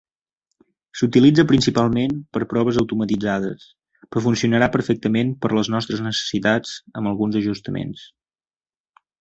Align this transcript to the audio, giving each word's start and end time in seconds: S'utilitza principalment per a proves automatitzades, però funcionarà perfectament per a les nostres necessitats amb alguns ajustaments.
S'utilitza 0.99 1.43
principalment 1.51 2.15
per 2.37 2.41
a 2.45 2.47
proves 2.53 2.79
automatitzades, 2.83 3.67
però 4.07 4.23
funcionarà 4.29 4.71
perfectament 4.77 5.35
per 5.45 5.53
a 5.53 5.59
les 5.59 5.71
nostres 5.77 6.03
necessitats 6.07 6.75
amb 7.03 7.13
alguns 7.13 7.43
ajustaments. 7.43 8.09